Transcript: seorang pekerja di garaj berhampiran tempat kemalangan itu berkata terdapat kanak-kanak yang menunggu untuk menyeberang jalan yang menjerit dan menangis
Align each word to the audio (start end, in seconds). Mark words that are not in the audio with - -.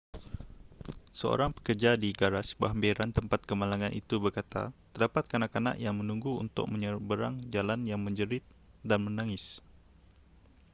seorang 1.19 1.51
pekerja 1.57 1.91
di 2.03 2.09
garaj 2.19 2.47
berhampiran 2.61 3.09
tempat 3.17 3.39
kemalangan 3.49 3.93
itu 4.01 4.15
berkata 4.25 4.63
terdapat 4.97 5.23
kanak-kanak 5.31 5.75
yang 5.85 5.93
menunggu 5.97 6.33
untuk 6.43 6.65
menyeberang 6.73 7.35
jalan 7.53 7.79
yang 7.91 8.01
menjerit 8.05 8.41
dan 8.89 8.97
menangis 9.05 9.45